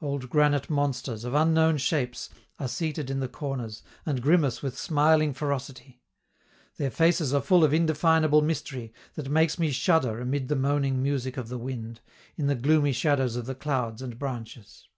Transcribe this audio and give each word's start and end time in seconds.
Old 0.00 0.30
granite 0.30 0.70
monsters, 0.70 1.22
of 1.24 1.34
unknown 1.34 1.76
shapes, 1.76 2.30
are 2.58 2.66
seated 2.66 3.10
in 3.10 3.20
the 3.20 3.28
corners, 3.28 3.82
and 4.06 4.22
grimace 4.22 4.62
with 4.62 4.78
smiling 4.78 5.34
ferocity: 5.34 6.00
their 6.78 6.90
faces 6.90 7.34
are 7.34 7.42
full 7.42 7.62
of 7.62 7.74
indefinable 7.74 8.40
mystery 8.40 8.94
that 9.16 9.28
makes 9.28 9.58
me 9.58 9.70
shudder 9.70 10.18
amid 10.18 10.48
the 10.48 10.56
moaning 10.56 11.02
music 11.02 11.36
of 11.36 11.50
the 11.50 11.58
wind, 11.58 12.00
in 12.36 12.46
the 12.46 12.54
gloomy 12.54 12.92
shadows 12.94 13.36
of 13.36 13.44
the 13.44 13.54
clouds 13.54 14.00
and 14.00 14.18
branches. 14.18 14.88